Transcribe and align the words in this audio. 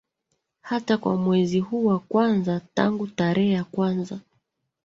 hata 0.61 0.97
kwa 0.97 1.17
mwezi 1.17 1.59
huu 1.59 1.85
wa 1.85 1.99
kwanza 1.99 2.61
tangu 2.73 3.07
tarehe 3.07 3.51
ya 3.51 3.63
kwanza 3.63 4.19